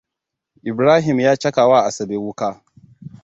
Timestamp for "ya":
1.19-1.35